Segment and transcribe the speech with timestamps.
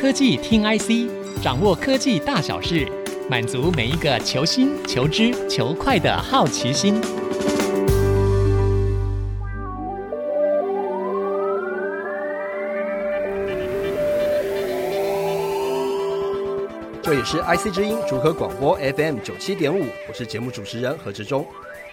[0.00, 1.10] 科技听 IC，
[1.42, 2.86] 掌握科技大小事，
[3.28, 7.00] 满足每一个求新、求知、求快的好奇心。
[17.02, 21.44] 这里是 IC 之音竹科广播 FM 九七点五，我是节目主持人何志忠。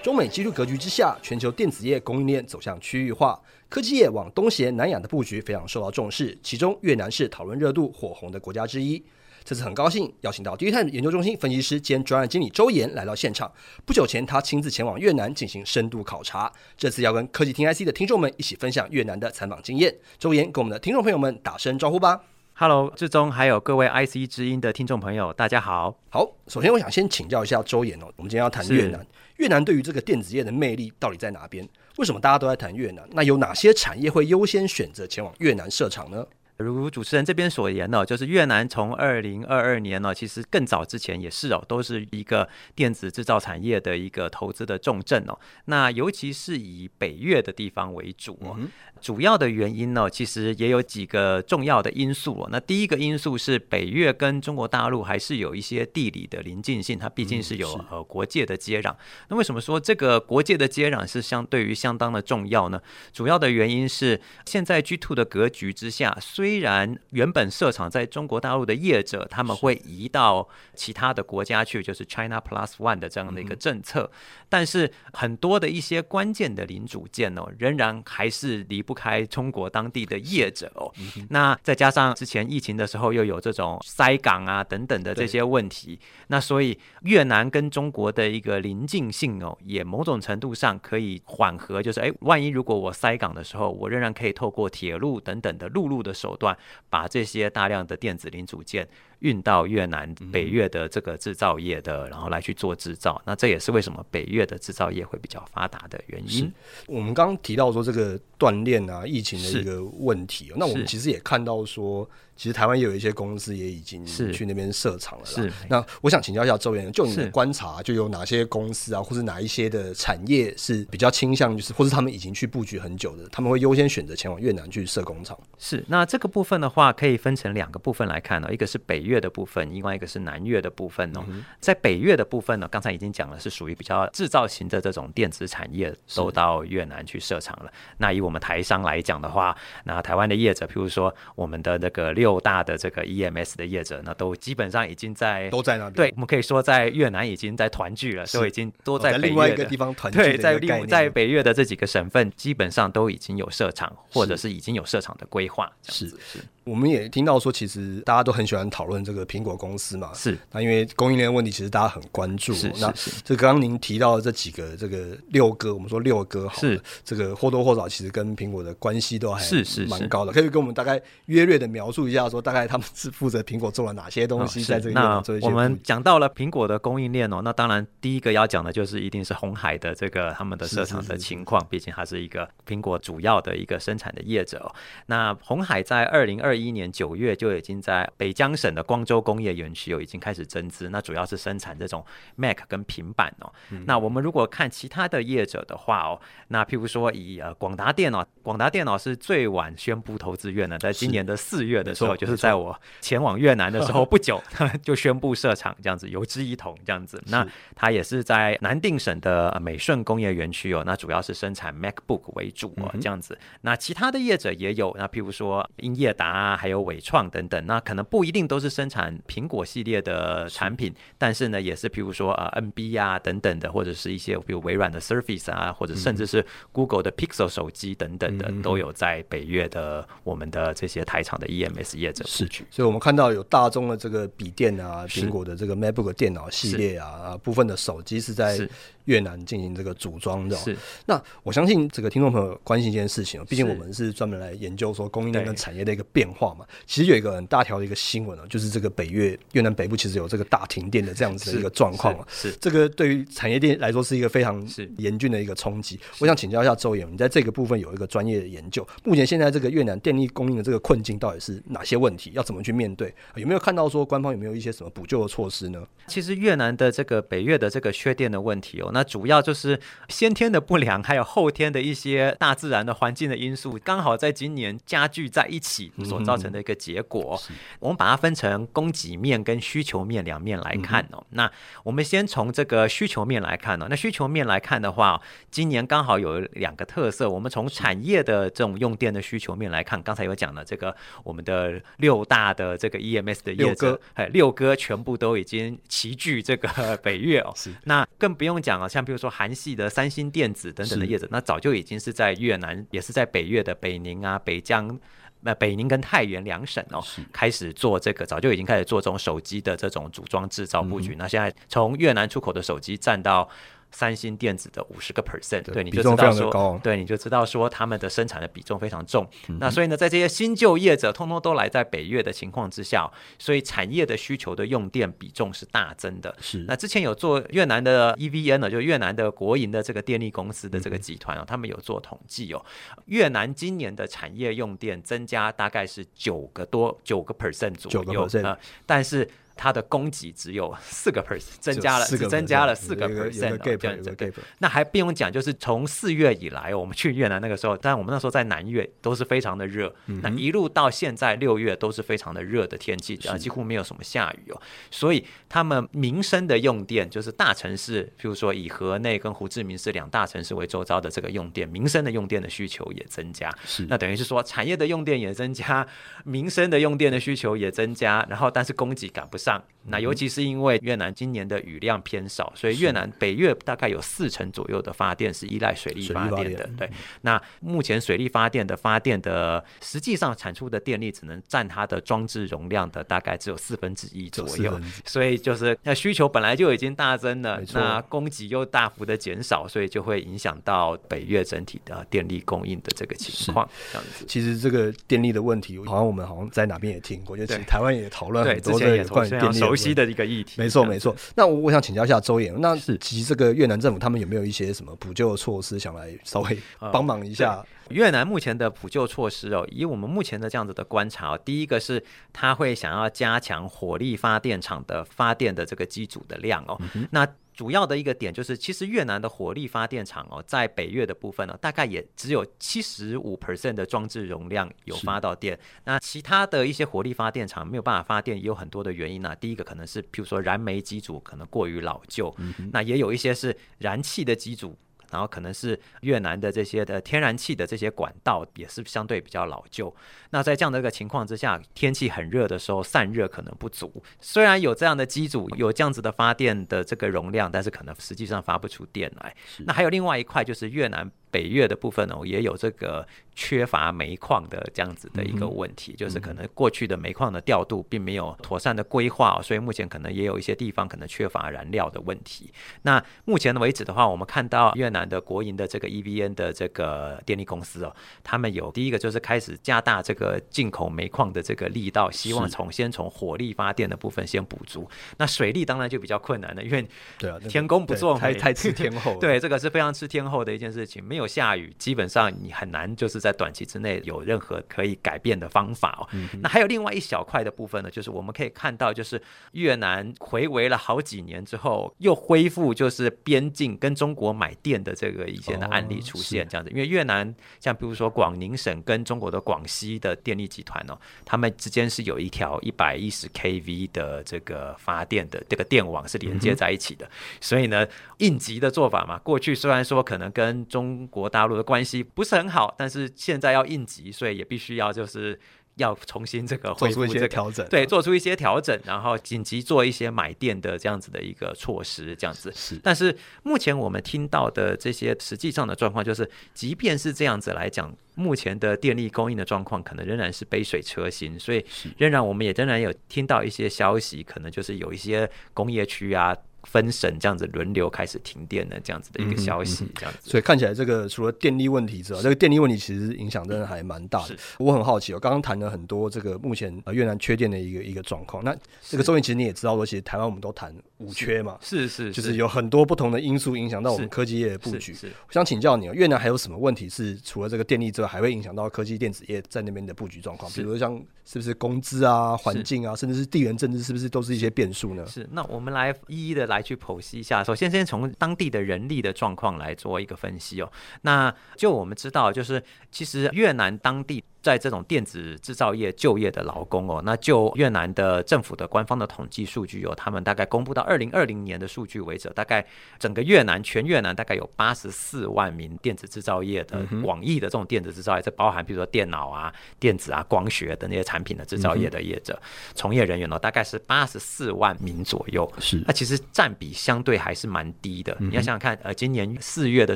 [0.06, 6.38] 中美技术格局之下，全球电子业供应链走向区域化，科技业往东协、南亚的布局非常受到重视。
[6.44, 9.04] 其中，越南是讨论热度火红的国家之一。
[9.44, 13.52] 这次很高兴邀请到低碳研究中心分析师兼专案经理周岩来到现场。
[13.84, 16.54] 不久前，他亲自前往越南进行深度考察。
[16.78, 19.96] 这次要跟科技听 IC 的听众们一起分享越南的参访经验。
[20.20, 22.22] 周岩跟我们的听众朋友们打声招呼吧。
[22.58, 25.94] Hello，志忠，还有各位 IC 之音的听众朋友，大家好。
[26.08, 29.06] 好，首先我想先请教一下周岩哦，我们今天要谈越南。
[29.36, 31.68] 越南对于这个电子业的魅力到底在哪边？
[31.98, 33.06] 为什么大家都在谈越南？
[33.12, 36.26] 那有哪些产业会优先选择前往越南设厂呢？
[36.58, 45.38] 如主持人这边所言呢，就是越南从二零二二年呢，其实更早之前也是哦，都是一个电子制造产业的一个投资的重镇哦。
[45.66, 48.56] 那尤其是以北越的地方为主哦。
[48.58, 48.70] 嗯
[49.02, 52.50] 主要的原因呢，其实也有几个重要的因素哦。
[52.50, 58.96] 那第一个因素是北越跟中国大陆还是有一些地理的邻近性，它毕竟是有呃国界的接壤。
[59.28, 62.82] 那为什么说这个国界的接壤是相对于相当的重要呢？
[63.12, 74.10] 主要的原因是现在 G two 的格局之下，虽然原本设厂在中国大陆的业者他们会移到其他的国家去，就是 China Plus One 的这样的一个政策，
[74.50, 80.92] 但是很多的一些关键的零组件哦，仍然还是离不开中国当地的业者哦，
[81.30, 96.58] 那再加上之前疫情的时候又有这种塞港啊等等的这些问题，那所以越南跟中国的一个临近性哦，也某种程度上可以缓和，就是哎，万一如果我塞港的时候，我仍然可以透过铁路等等的陆路的手段，
[96.90, 98.88] 把这些大量的电子零组件。
[99.20, 106.52] 运到越南北越的这个制造业的，然后来去做制造，那这也是为什么北越的制造业会比较发达的原因。
[106.88, 112.10] 我们刚刚提到说这个锻炼啊，疫情的一个问题，那我们其实也看到说。
[112.38, 115.26] 其实台湾也有一些公司也已经去那边设厂了。
[115.26, 125.40] 是，那我想请教一下周延，就你的观察，就有哪些公司啊，或是哪一些的产业是比较倾向，就是或是他们已经去布局很久的，他们会优先选择前往越南去设工厂？
[125.58, 131.24] 是，那这个部分的话，可以分成两个部分来看呢，一个是北越的部分，另外一个是南越的部分哦。
[131.60, 137.72] 在北越的部分呢，刚才已经讲了，是属于比较制造型的这种电子产业，都到越南去设厂了。
[137.98, 139.56] 那以我们台商来讲的话，
[139.86, 142.36] 那台湾的业者，譬如说我们的那个六。
[142.46, 145.94] 大的这个 EMS 的业者，那都基本上已经在都在那边。
[145.94, 150.20] 对，我们可以说在越南已经在团聚了，都已经都在，北越在另外一个地方团聚。
[150.20, 155.72] 对，在另在北越的这几个省份，基本上都已经有设厂，或者是已经有设厂的规划。
[155.84, 156.40] 是是。
[156.66, 160.12] 我们也听到说，其实大家都很喜欢讨论这个苹果公司嘛。
[160.14, 160.38] 是。
[160.52, 162.54] 那因为供应链问题，其实大家很关注。
[162.54, 162.82] 是是是。
[162.82, 162.94] 那
[163.24, 170.32] 这刚刚您提到的这几个这个六哥，我们说六哥好，是这个或多或少其实跟苹果的关系都还是是蛮高的。
[170.32, 175.48] 可以跟我们大概约略的描述一下，说大概他们是负责苹果做了哪些东西，在这个业做一些。
[175.48, 184.74] 那我们讲到了苹果的供应链哦，那当然第一个要讲的就是一定是红海的这个他们的设厂的情况，毕竟它是一个苹果主要的一个生产的业者哦。
[185.06, 187.36] 那红海在二零二一年九月。
[187.36, 192.04] 就已经在北江省的光州工业园区有已经开始增资，那主要是生产这种
[192.36, 193.52] Mac 跟平板哦。
[193.72, 204.42] 嗯、那我们如果看其他的业者的话哦，那譬如说以呃广达电脑，广达电脑是最晚宣布投资越南，在今年的四月的时候，就是在我前往越南的时候 不久
[204.82, 207.22] 就宣布设厂，这样子有志一同这样子。
[207.28, 207.46] 那
[207.76, 213.38] 它也是在南定省的美顺工业园区哦，那主要是生产 MacBook 为主哦，这样子。
[213.62, 217.26] 那其他的业者也有，那譬如说英业达啊，还有伟创。
[217.30, 232.48] 等等，那可能不一定都是生产苹果系列的产品，是但是呢，也是譬如说呃，NB 啊等等的，或者是一些比如微软的 Surface 啊，或者甚至是 Google 的 Pixel 手机等等的，嗯、都有在北越的我们的这些台厂的 EMS 业者是。
[232.70, 238.70] 所以我们看到有大众的这个笔电啊，苹果的这个 MacBook 电脑系列啊，啊部分的手机是在。
[239.06, 240.76] 越南进行这个组装的，是。
[241.06, 246.66] 那我相信这个听众朋友关心一件事情，毕竟我们是专门来研究说供应链跟产业的一个变化嘛。
[246.86, 252.28] 其实有一个很大条的一个新闻啊，就是这个北越越南北部其实有这个大停电的这样子的一个状况啊。
[252.30, 252.52] 是。
[252.60, 254.66] 这个对于产业链来说是一个非常
[254.98, 256.00] 严峻的一个冲击。
[256.20, 262.32] 我想请教一下周岩，你在这个部分有一个专业的研究，目前现在这个越南电力供应的这个困境到底是哪些问题？
[262.34, 263.14] 要怎么去面对？
[263.36, 265.86] 有没有看到说官方有没有一些什么补救的措施呢？
[266.08, 268.92] 其实越南的这个北越的这个缺电的问题哦。
[268.96, 277.38] 那主要就是先天的不良，还有后天的一些大自然的环境的因素，刚好在今年加剧在一起所造成的一个结果。
[277.50, 281.18] 嗯、我们把它分成供给面跟需求面两面来看哦。
[281.20, 281.52] 嗯、那
[281.84, 283.88] 我们先从这个需求面来看呢、哦。
[283.90, 285.22] 那需求面来看的话，
[285.52, 287.30] 今年刚好有两个特色。
[287.30, 290.96] 我们从产业的这种用电的需求面来看，刚才有讲了这个
[291.26, 297.52] 我们的六大的这个 EMS 的业者，哎，六哥全部都已经齐聚这个 北岳哦。
[297.56, 297.74] 是。
[297.84, 304.98] 那更不用讲了，像比如说韩系的三星电子等等的业者，那早就已经是在越南，也是在北越的北宁啊、北江。
[305.42, 311.14] 那北宁跟太原两省哦，开始做这个，早就已经开始做这种手机的这种组装制造布局。
[311.14, 313.50] 嗯、那现在从越南出口的手机占到。
[313.96, 319.26] 三星电子的五十个 percent，对，你就知道说，对，你就知道说他们的生产的比重非常重。
[319.48, 323.10] 嗯、那所以呢，在这些新就业者通通都来在北越的情况之下，
[323.40, 326.36] 所以产业的需求的用电比重是大增的。
[326.42, 332.66] 是，那之前有做越南的 EVN 呢，就越南的国营的这个电力公司的这个集团哦，嗯、他们有做统计哦，
[333.06, 339.26] 越南今年的产业用电增加大概是九个多九个 percent 左右啊、呃，但是。
[339.56, 344.16] 它的供给只有四个 percent，增加了，只增加了四个 percent，这样子。
[344.60, 354.62] 那还不用讲，就是从四月以来，我们去越南那个时候，但我们那时候在南越都是非常的热，嗯、那一路到现在六月都是非常的热的天气，啊，几乎没有什么下雨哦。
[354.92, 363.50] 所以他们民生的用电，就是大城市，譬如说以河内跟胡志明市两大城市为周遭的这个用电，民生的用电的需求也增加。
[363.66, 365.88] 是，那等于是说产业的用电也增加，
[366.26, 369.45] 民生的用电的需求也增加，然后但是供给赶不上。
[369.46, 376.68] 上那尤其是因为越南今年的雨量偏少，所以越南北越大概有四成左右的发电是依赖水力发电的。
[376.78, 376.90] 对，
[377.22, 393.70] 那目前水力发电的发电的实际上产出的电力只能占它的装置容量的大概只有四分之一左右，所以就是那需求本来就已经大增了，那供给又大幅的减少，所以就会影响到北越整体的电力供应的这个情况。
[393.92, 399.75] 这样子，其实这个电力的问题，好像我们好像在哪边也听过，就其实台湾也讨论很多的关于。
[399.76, 401.16] 熟悉的一个议题，没错没错。
[401.36, 406.58] 那我我想请教一下周岩，那是其实这个越南政府他们有没有一些什么补救措施，想来稍微
[406.92, 407.66] 帮忙一下？
[407.90, 417.28] 嗯、越南目前的补救措施哦，以我们目前的这样子的观察哦，第一个是他会想要加强火力发电厂的发电的这个机组的量哦，嗯、那。
[417.56, 425.58] 主要的一个点就是，其实越南的火力发电厂哦，在北越的部分呢，大概也只有七十五 percent 的装置容量有发到电。
[425.86, 432.36] 那其他的一些火力发电厂没有办法发电，也有很多的原因呢、第一个可能是，譬如说燃煤机组可能过于老旧，
[432.74, 434.78] 那也有一些是燃气的机组。
[435.16, 439.96] 然后可能是越南的这些的天然气的这些管道也是相对比较老旧。
[440.32, 444.04] 那在这样的一个情况之下，天气很热的时候散热可能不足。
[444.20, 449.34] 虽然有这样的机组，有这样子的发电的这个容量，但是可能实际上发不出电来。
[449.60, 451.10] 那还有另外一块就是越南。
[451.36, 453.06] 北越的部分呢，也有这个
[453.36, 462.50] 缺乏煤矿的这样子的一个问题，嗯、就是可能过去的煤矿的调度并没有妥善的规划，哦所以目前可能也有一些地方可能缺乏燃料的问题。
[462.84, 467.94] 那目前的为止的话，我们看到越南的国营的这个 EVN 的这个电力公司哦，
[468.24, 474.90] 他们有第一个就是开始加大这个进口煤矿的这个力道，希望从先从火力发电的部分先补足。
[475.18, 476.88] 那水力当然就比较困难了，因为
[477.20, 481.25] 对啊，天公不作美，太太吃天后， 对，这个是非常吃天后的一件事情，没有。
[481.28, 486.08] 下雨，基本上你很难就是在短期之内有任何可以改变的方法哦。
[486.14, 489.22] 嗯、那还有另外一小块的部分呢，就是我们可以看到，就是
[489.54, 496.70] 越南回围了好几年之后，又恢复就是边境跟中国买电的这个以前的案例出现这样子。
[496.70, 507.12] 哦、因为越南像比如说广宁省跟中国的广西的电力集团哦，他们之间是有一条一百一十 kV 的这个发电的这个电网是连接在一起的，嗯、
[507.42, 515.40] 所以呢，应急的做法嘛，过去虽然说可能跟中国大陆的关系不是很好，但是现在要应急，所以也必须要就是
[515.76, 522.52] 要重新这个恢复、一些调整，对，做出一些调整，然后紧急做一些买电的这样子的一个措施，这样子。
[522.54, 531.66] 是，但是目前我们听到的这些实际上的状况，就是即便是这样子来讲，目前的电力供应的状况可能仍然是杯水车薪，所以
[531.98, 536.36] 仍然我们也仍然有听到一些消息，可能就是有一些工业区啊。
[536.66, 544.36] 分省这样子轮流开始停电的这样子的一个消息，这样子，所以看起来这个除了电力问题之外，这个电力问题其实影响真的还蛮大的。
[544.58, 548.44] 我很好奇，我刚刚谈了很多这个目前呃越南缺电的一个一个状况。
[548.44, 554.96] 那这个周燕其实你也知道说，其实台湾我们都谈五缺嘛，是是，就是有很多不同的因素影响到我们科技业的布局。
[555.28, 560.52] 我想请教你，哦越南还有什么问题是除了这个电力之外，还会影响到科技电子业在那边的布局状况？
[560.54, 560.96] 比如像
[561.26, 565.06] 是不是工资啊、环境啊，甚至是地缘政治，是不是都是一些变数呢？
[565.08, 565.28] 是。
[565.32, 567.44] 那我们来一一的来来去剖析一下。
[567.44, 570.72] 首先，先从当地的人力的状况来做一个分析哦。
[571.02, 582.64] 那就我们知道，就是其实越南当地在这种电子制造业就业的劳工哦，那就越南的政府的官方的统计数据有、哦，他们大概公布到二零二零年的数据为止，大概
[583.00, 592.40] 整个越南全越南大概有八十四万名电子制造业的广义的这种电子制造业，这包含比如说电脑啊、电子啊、光学的那些产品的制造业的业者，
[592.76, 595.52] 从业人员呢、哦，大概是八十四万名左右。
[595.58, 598.16] 是，那其实占比相对还是蛮低的。
[598.20, 599.96] 你要想想看，呃，今年四月的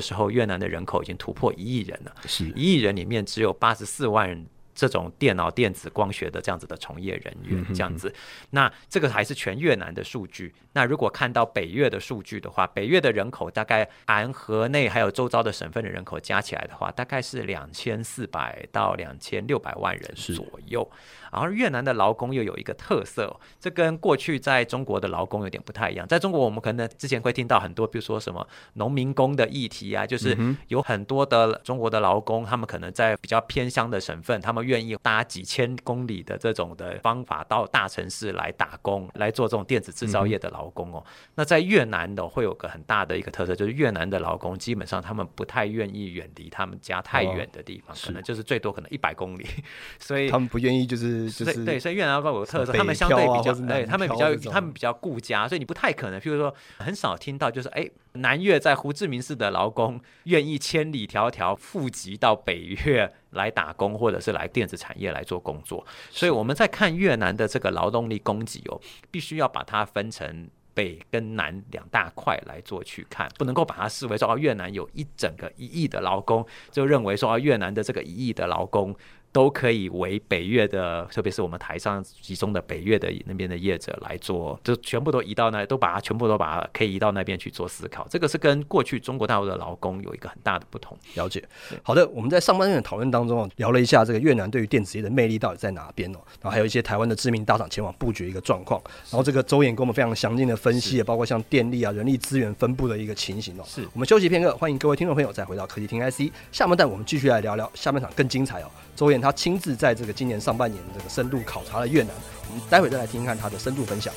[0.00, 4.39] 时候，越南的人口已经突破一亿人了，是一亿人里面只有八十四万人。
[4.74, 8.14] 这种电脑、电子、光学的这样子的从业人员，这样子，
[8.50, 10.54] 那这个还是全越南的数据。
[10.72, 20.88] 那如果看到北越的数据的话，北越的人口大概含河内还有周遭的省份的人口加起来的话，大概是两千四百到两千六百万人左右。
[21.30, 26.06] 然后越南的劳工又有一个特色，这跟过去在中国的劳工有点不太一样。
[26.06, 30.36] 在中国，我们可能之前会听到很多，比如说什么农民工的议题啊，就是
[30.68, 41.04] 有很多的中国的劳工，他们可能在比较偏乡的省份，他们愿意搭几千公里的这种的方法到大城市来打工，来做这种电子制造业的劳工哦。
[41.34, 49.46] 那在越南的会有个很大的一个特色，就是越南的劳工基本上他们不太愿意远离他们家太远的地方，可能就是最多可能一百公里，
[50.00, 51.19] 所以他们不愿意就是。
[51.28, 65.84] 就是、对对，所以越南劳工有个特色，他们相对比较，对，他们比较，他们比较顾家，所以你不太可能，譬如说，很少听到就是，哎，南越在胡志明市的劳工愿意千里迢迢赴集到北越来打工，或者是来电子产业来做工作。
[66.10, 78.94] 所以我们在看越南的这个劳动力供给哦，必须要把它分成北跟南两大块来做去看，不能够把它视为说，哦，越南有一整个一亿的劳工，就认为说，哦，越南的这个一亿的劳工。
[79.32, 88.06] 都可以为北越的，特别是我们台上集中的北越的那边的业者来做，就全部都移到那，都把它全部都把它可以移到那边去做思考。
[88.10, 90.98] 这个是跟过去中国大陆的劳工有一个很大的不同。
[91.14, 91.42] 了解。
[91.82, 98.82] 好的，我们在上半段的讨论当中聊了一下这个越南对于电子业的魅力到底在哪边哦，然后还有一些台湾的知名大厂前往布局一个状况。
[99.10, 103.62] 然后这个周衍跟我们非常详尽的分析，也包括像电力啊、人力资源分布的一个情形哦。
[103.64, 108.66] 是我们休息片刻，欢迎各位听众朋友再回到科技厅 IC 下半段，我们继续来聊聊下半场更精彩哦。
[108.96, 112.10] 周衍他亲自在这个今年上半年这个深度考察了越南，
[112.48, 114.12] 我们待会再来听听看他的深度分享。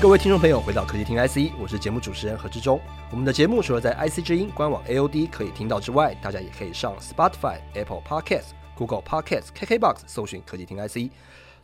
[0.00, 2.80] 各位听众朋友回到科技听 IC，我是节目主持人何志忠。
[3.10, 11.12] 我们的节目除了在 IC 之音官网 AOD 可以听到之外，大家也可以上 Spotify、Apple Podcasts、Google Podcasts、KKBox 搜寻科技听 IC。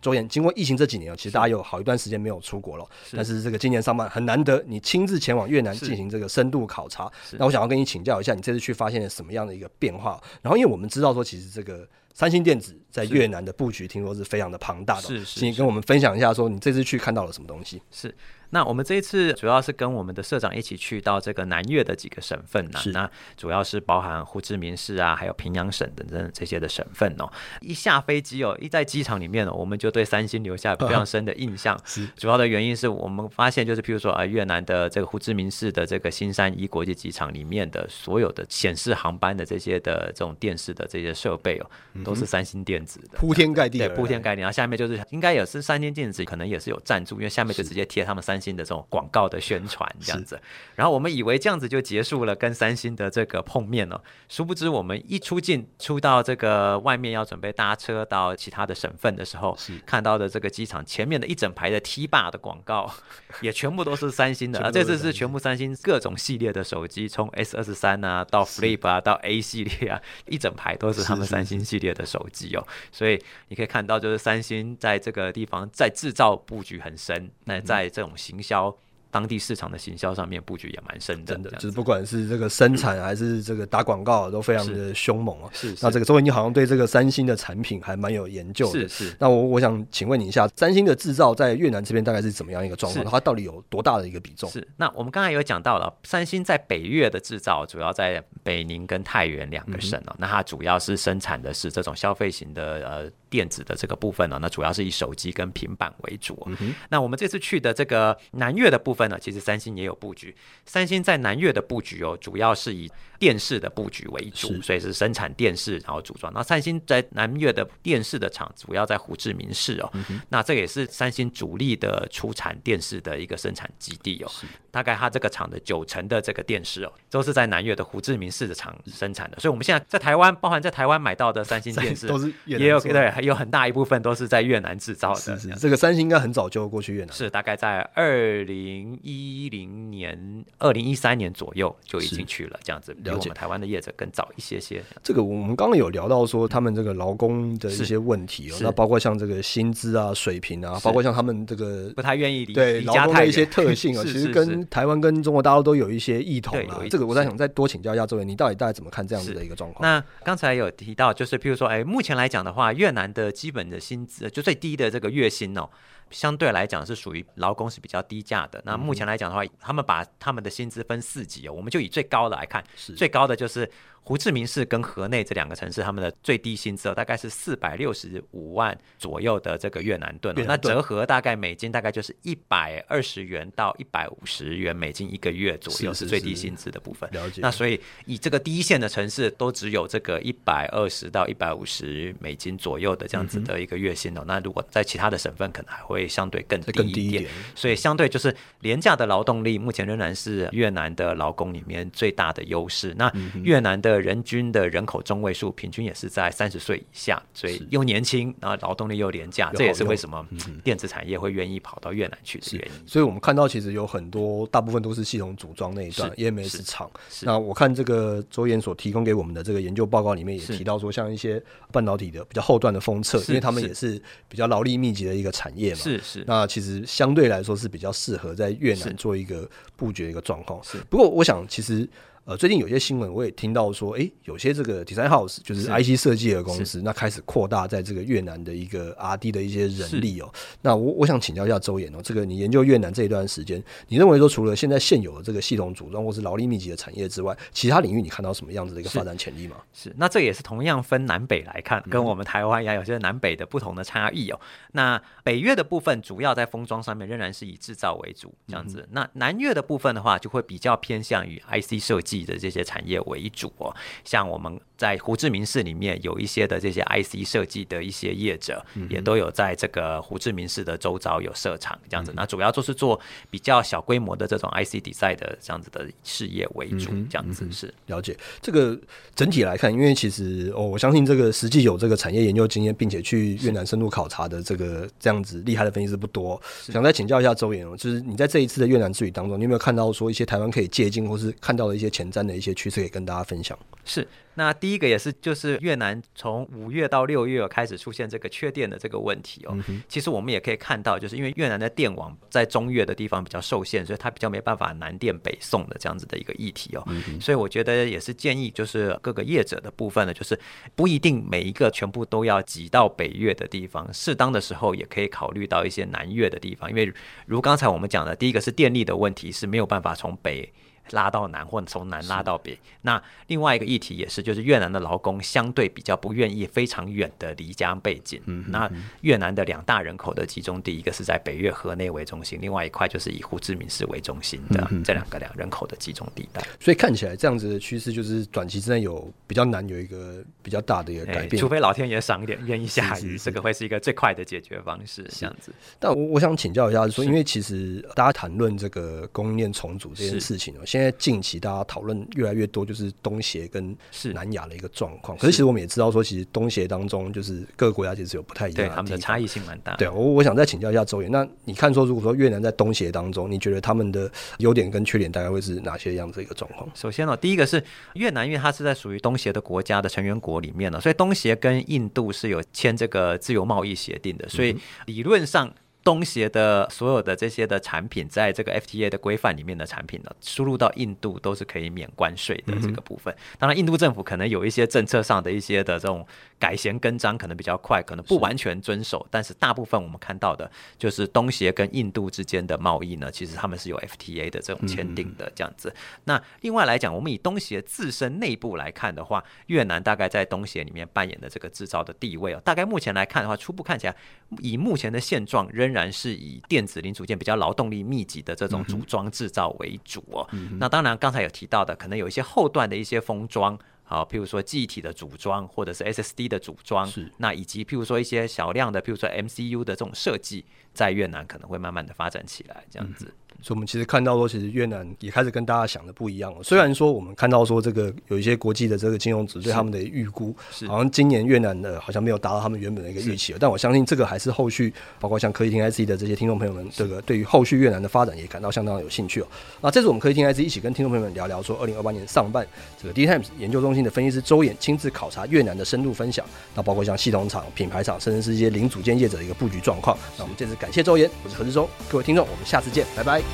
[0.00, 7.11] 周岩，经过疫情这几年，其实大家有好一段时间没有出国了，是但是这个今年上半很难得，你亲自前往越南进行这个深度考察。
[7.33, 10.21] 那我想要跟你请教一下，你这次去发现了什么样的一个变化？
[10.43, 11.88] 然后，因为我们知道说，其实这个。
[12.14, 15.25] 三星电子在越南的布局，听说是非常的庞大的。
[15.25, 17.81] 请你跟我们分享一下，说你这次去看到了什么东西？
[17.93, 18.12] 是。
[18.50, 27.31] 那我们这一次主要是跟我们的社长一起去到这个南越的几个省份呢，那主要是包含胡志明市啊，还有平阳省等等这些的省份哦。
[27.61, 31.78] 一下飞机哦，一在机场里面哦，我们就对三星留下非常深的印象。
[31.85, 41.67] 是，主要的原因是我们发现就是，譬如说啊，越南的这个胡志明市的这个新山一国际机场里面的所有的显示航班的这些的这种电视的这些设备哦，
[42.02, 44.40] 都是三星电子的，铺天盖地，对，铺天盖地。
[44.40, 48.38] 然后下面就是应该也是三星电子，可能也是有赞助，因为下面就直接贴他们三。
[48.40, 50.40] 新的这种广告的宣传这样子，
[50.75, 62.92] 然后我们以为这样子就结束了跟三星的这个碰面了，殊不知我们一出境出到这个外面要准备搭车到其他的省份的时候，看到的这个机场前面的一整排的 T 霸的广告，
[63.40, 78.09] 也全部都是三星的啊，这次是全部三星各种系列的手机，从 S 二十三啊到 Flip 啊到 A 系列啊，一整排都是他们三星系列的手机哦，所以你可以看到就是三星在这个地方在制造布局很深，那在这种。
[78.28, 78.75] 行销
[79.11, 85.49] 当地市场的行销上面布局也蛮深的，真的，就是不管是这个生产还是这个打广告，都非常的凶猛啊。
[85.50, 88.87] 是，那这个周衍你好像对这个三星的产品还蛮有研究的。
[88.87, 89.16] 是是。
[89.18, 93.02] 那我我想请问你一下，三星的制造在越南这边大概是怎么样一个状况？
[93.06, 94.50] 它到底有多大的一个比重？
[94.50, 94.68] 是。
[94.76, 100.14] 那我们刚才有讲到了，三星在北越的制造主要在北宁跟太原两个省哦。
[100.18, 103.11] 那它主要是生产的是这种消费型的呃。
[103.30, 106.47] 电子的这个部分呢，那主要是以手机跟平板为主。
[106.61, 110.35] 嗯、那我们这次去的这个南越的部分呢，其实三星也有布局。
[110.66, 116.32] 三星在南越的布局哦，主要是以电视的布局为主，所以是生产电视然后组装。
[116.32, 124.30] 那三星在南越的电视的厂主要在胡志明市哦、嗯，那这也是三星主力的出产电视的一个生产基地哦。
[124.70, 129.38] 大概它这个厂的九成的这个电视哦，都是在南越的胡志明市的厂生产的。
[129.40, 135.20] 所以我们现在在台湾，包含在台湾买到的三星电视都是也有对，还有很大一部分都是在越南制造的。
[135.20, 144.82] 是是，这个三星应该很早就过去越南，是大概在二零一零年、二零一三年左右就已经去了，这样子比我们台湾的业者更早一些些。
[145.02, 156.80] 这个我们刚刚有聊到说他们这个劳工的一些问题哦，那包括像这个薪资啊、水平啊，包括像他们这个不太愿意离对劳工的一些特性 啊，其实跟台湾跟中国大陆都有一些异同啊。
[156.90, 159.82] 这个我在想再多请教一下周伟，你到底大概怎么看这样子的一个状况？
[159.82, 165.68] 那刚才有提到，就是譬如说，哎，目前来讲的话，越南的基本的薪资就最低的这个月薪哦。
[166.10, 168.60] 相对来讲是属于劳工是比较低价的。
[168.64, 172.64] 那目前来讲的话，他们把他们的薪资分四级哦，我们就以最高的来看，
[172.96, 173.70] 最高的就是
[174.02, 187.08] 胡志明市跟河内这两个城市，他们的最低薪资大概是四百六十五万左右的这个越南盾，那折合大概美金大概就是一百二十元到一百五十元美金一个月左右是最低薪资的部分。
[187.12, 187.40] 了解。
[187.42, 194.24] 那所以以这个第一线的城市都只有这个一百二十到一百五十美金左右的这样子的一个月薪哦。
[194.26, 195.98] 那如果在其他的省份，可能还会。
[195.99, 202.95] 会相对更低一点，更低一点，所以相对就是廉价的劳动力，目前仍然是越南的劳工里面最大的优势。
[202.97, 203.12] 那
[203.43, 210.25] 越南的人均的人口中位数平均也是在三十岁以下，所以又年轻，然后劳动力又廉价，这也是为什么
[210.62, 212.87] 电子产业会愿意跑到越南去的原因。
[212.87, 216.90] 所以我们看到其实有很多，大部分都是系统组装那一段，EMS 厂。
[217.23, 225.81] 那我看这个周岩所提供给我们的这个研究报告里面也提到说，像一些半导体的比较后段的封测，因为他们也是比较劳力密集的一个产业嘛。
[225.88, 230.62] 是是，那其实相对来说是比较适合在越南做一个布局的一个状况。
[230.62, 231.88] 是，不过我想其实。
[232.28, 240.35] 呃，最近有些新闻我也听到说，哎、欸，有些这个 design house 就是 IC 设计的公司，那开始扩大在这个越南的一个 RD 的一些人力哦、喔。
[240.61, 249.56] 那我我想请教一下周岩哦，这个你研究越南这一段时间，你认为说除了现在现有的这个系统组装或是劳力密集的产业之外，其他领域你看到什么样子的一个发展潜力吗？
[249.73, 254.38] 是，那这也是同样分南北来看，跟我们台湾一样，有些南北的不同的差异哦。
[254.73, 262.99] 那北越的部分主要在封装上面仍然是以制造为主这样子，那南越的部分的话，就会比较偏向于 IC 设计的这些产业。
[263.09, 272.13] 为主哦，像我们在胡志明市里面有一些的这些 IC 设计的一些业者，也都有在这个胡志明市的周遭有设厂这样子。
[272.15, 273.00] 那主要就是做
[273.31, 278.17] 比较小规模的这种 IC design 的这样子的事业为主，这样子是了解。
[278.43, 278.78] 这个
[279.15, 286.41] 整体来看，因为其实哦，我相信这个实际有这个产业研究经验，并且去越南深度考察的这个这样子厉害的分析师不多。
[286.67, 292.82] 想再请教一下周岩哦，就是你在这一次的越南之旅当中，你有没有看到说一些台湾可以借鉴或是看到的一些前瞻的一些趋势？
[292.82, 294.06] 也跟大家分享是。
[294.34, 299.58] 那第一个也是，就是越南从五月到六月开始出现这个缺电的这个问题哦。
[299.88, 306.86] 其实我们也可以看到，就是因为越南的电网在中越的地方比较受限，所以它比较没办法南电北送的这样子的一个议题哦。
[307.21, 310.38] 所以我觉得也是建议，就是各个业者的部分呢，就是
[310.76, 316.92] 不一定每一个全部都要挤到北越的地方，适当的时候也可以考虑到一些南越的地方，因为
[317.26, 320.52] 如刚才我们讲的，第一个是电力的问题是没有办法从北。
[320.90, 322.58] 拉到南，或者从南拉到北。
[322.82, 328.20] 那另外一个议题也是，就是越南的劳工相对比较不愿意非常远的离家背景。
[328.26, 328.70] 嗯，那
[329.02, 336.42] 越南的两大人口的集中地，一个是在北越河内为中心，另外一块就是以胡志明市为中心的这两个两人口的集中地带。
[336.60, 345.04] 所以看起来这样子的趋势，就是短期之内有比较难有一个比较大的一个改变，欸、除非老天爷赏一点愿意下雨，这个会是一个最快的解决方式。
[345.10, 345.52] 这样子。
[345.78, 353.76] 但我我想请教一下，说因为其实大家谈论这个供应链重组这件事情哦，现在近期大家讨论越来越多，就是东协跟
[354.14, 355.17] 南亚的一个状况。
[355.19, 359.75] 可是其实我们也知道，说其实东协当中，就是各个国家其实有不太一样的，对他们的差异性蛮大。
[359.76, 366.69] 对，我我想再请教一下周岩，那你看说，如果说越南在东协当中，你觉得他们的优点跟缺点大概会是哪些样子一个状况？
[366.75, 367.62] 首先呢，第一个是
[367.95, 375.52] 越南，因为它是在属于东协的国家的成员国里面呢，所以东协跟印度是有签这个自由贸易协定的，所以理论上。
[375.88, 383.16] 东协的所有的这些的产品，在这个 FTA 的规范里面的产品呢，输入到印度都是可以免关税的这个部分。
[383.38, 386.06] 当然，印度政府可能有一些政策上的一些的这种
[386.38, 389.06] 改弦更张，可能比较快，可能不完全遵守。
[389.10, 395.74] 但是大部分我们看到的，就是东协跟印度之间的贸易呢，其实他们是有 FTA 的这种签订的这样子。
[396.04, 403.96] 那另外来讲，我们以东协自身内部来看的话，越南大概在东协里面扮演的这个制造的地位哦，大概目前来看的话，初步看起来，
[404.40, 405.77] 以目前的现状仍然。
[405.78, 410.26] 然是以电子零组件比较劳动力密集的这种组装制造为主哦。
[410.32, 423.06] 嗯、那当然，刚才有提到的，可能有一些后段的一些封装，好，譬如说记忆体的组装，或者是 SSD 的组装，是那以及譬如说一些小量的，譬如说 MCU 的这种设计，在越南可能会慢慢的发展起来，这样子。
[423.06, 426.42] 嗯所以，我们其实看到说，其实越南也开始跟大家想的不一样了。
[426.42, 430.34] 虽然说，我们看到说，这个有一些国际的这个金融纸对他们的预估，
[430.66, 433.34] 好像今年越南的好像没有达到他们原本的一个预期。
[433.38, 439.26] 但我相信，这个还是后续，包括像科技听 IC 的这些听众朋友们，这个对于后续越南的发展也感到相当有兴趣哦。
[439.60, 442.46] 那这次我们科技听 IC 一起跟听众朋友们聊聊说，二零二八年上半
[442.82, 446.26] 这个 DTimes 研究中心的分析师周岩亲自考察越南的深度分享。
[446.56, 449.96] 那包括像系统厂、品牌厂，甚至是一些零组件业者的一个布局状况。
[450.16, 453.27] 那我们这次感谢周岩，我是何志忠，各位听众，我们下次见，拜拜。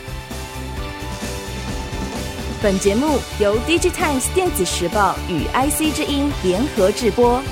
[2.63, 7.43] 本节目由 DigiTimes 电子时报与 IC 之音联合制播。